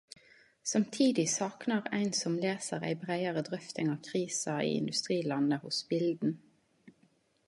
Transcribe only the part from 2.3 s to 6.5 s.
lesar ei breiare drøfting av krisa i industrilandbruket hos Bilden.